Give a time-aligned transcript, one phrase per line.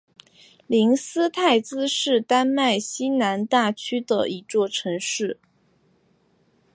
[0.65, 5.39] 灵斯泰兹是丹麦西兰大区的一座城市。